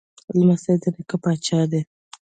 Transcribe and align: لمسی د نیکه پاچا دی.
لمسی 0.37 0.75
د 0.81 0.85
نیکه 0.95 1.17
پاچا 1.23 1.59
دی. 1.71 1.81